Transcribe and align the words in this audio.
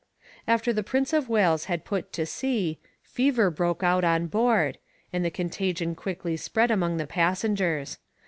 After 0.47 0.73
the 0.73 0.81
Prince 0.81 1.13
of 1.13 1.29
Wales 1.29 1.65
had 1.65 1.85
put 1.85 2.11
to 2.13 2.25
sea, 2.25 2.79
fever 3.03 3.51
broke 3.51 3.83
out 3.83 4.03
on 4.03 4.25
board, 4.25 4.79
and 5.13 5.23
the 5.23 5.29
contagion 5.29 5.93
quickly 5.93 6.35
spread 6.37 6.71
among 6.71 6.97
the 6.97 7.05
passengers. 7.05 7.99